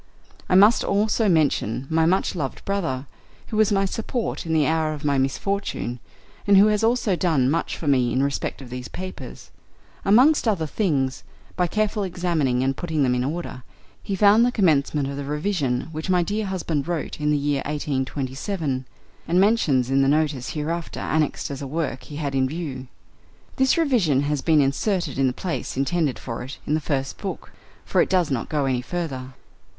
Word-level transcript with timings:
I 0.49 0.55
must 0.55 0.83
also 0.83 1.29
mention 1.29 1.85
my 1.87 2.07
much 2.07 2.33
loved 2.33 2.65
brother, 2.65 3.05
who 3.49 3.57
was 3.57 3.71
my 3.71 3.85
support 3.85 4.47
in 4.47 4.53
the 4.55 4.65
hour 4.65 4.93
of 4.95 5.05
my 5.05 5.19
misfortune, 5.19 5.99
and 6.47 6.57
who 6.57 6.65
has 6.69 6.83
also 6.83 7.15
done 7.15 7.51
much 7.51 7.77
for 7.77 7.87
me 7.87 8.11
in 8.11 8.23
respect 8.23 8.63
of 8.63 8.71
these 8.71 8.87
papers; 8.87 9.51
amongst 10.03 10.47
other 10.47 10.65
things, 10.65 11.23
by 11.55 11.67
carefully 11.67 12.07
examining 12.09 12.63
and 12.63 12.75
putting 12.75 13.03
them 13.03 13.13
in 13.13 13.23
order, 13.23 13.61
he 14.01 14.15
found 14.15 14.43
the 14.43 14.51
commencement 14.51 15.07
of 15.07 15.17
the 15.17 15.23
revision 15.23 15.81
which 15.91 16.09
my 16.09 16.23
dear 16.23 16.47
husband 16.47 16.87
wrote 16.87 17.19
in 17.21 17.29
the 17.29 17.37
year 17.37 17.61
1827, 17.67 18.87
and 19.27 19.39
mentions 19.39 19.91
in 19.91 20.01
the 20.01 20.07
Notice 20.07 20.49
hereafter 20.53 20.99
annexed 20.99 21.51
as 21.51 21.61
a 21.61 21.67
work 21.67 22.01
he 22.05 22.15
had 22.15 22.33
in 22.33 22.49
view. 22.49 22.87
This 23.57 23.77
revision 23.77 24.21
has 24.21 24.41
been 24.41 24.61
inserted 24.61 25.19
in 25.19 25.27
the 25.27 25.31
place 25.31 25.77
intended 25.77 26.17
for 26.17 26.41
it 26.41 26.57
in 26.65 26.73
the 26.73 26.81
first 26.81 27.19
book 27.19 27.51
(for 27.85 28.01
it 28.01 28.09
does 28.09 28.31
not 28.31 28.49
go 28.49 28.65
any 28.65 28.81
further). 28.81 29.35